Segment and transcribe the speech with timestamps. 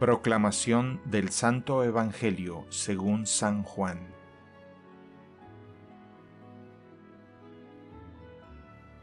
[0.00, 3.98] Proclamación del Santo Evangelio según San Juan.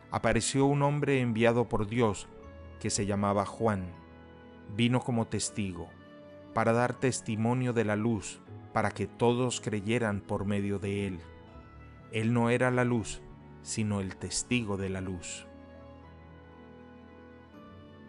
[0.10, 2.28] Apareció un hombre enviado por Dios
[2.79, 3.93] que se llamaba Juan.
[4.75, 5.88] Vino como testigo,
[6.55, 8.41] para dar testimonio de la luz,
[8.73, 11.20] para que todos creyeran por medio de él.
[12.11, 13.21] Él no era la luz,
[13.61, 15.45] sino el testigo de la luz.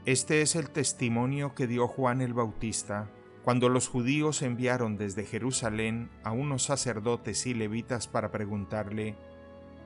[0.04, 3.10] Este es el testimonio que dio Juan el Bautista
[3.44, 9.16] cuando los judíos enviaron desde Jerusalén a unos sacerdotes y levitas para preguntarle,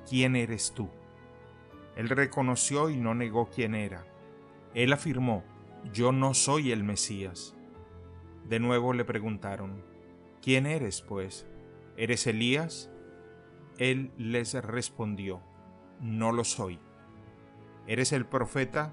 [0.08, 0.90] ¿quién eres tú?
[1.96, 4.04] Él reconoció y no negó quién era.
[4.74, 5.44] Él afirmó,
[5.92, 7.54] yo no soy el Mesías.
[8.48, 9.84] De nuevo le preguntaron,
[10.40, 11.46] ¿quién eres, pues?
[11.96, 12.90] ¿Eres Elías?
[13.78, 15.42] Él les respondió,
[16.00, 16.78] no lo soy.
[17.86, 18.92] ¿Eres el profeta?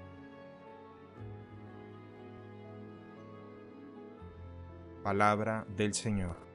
[5.03, 6.50] Palabra del Señor.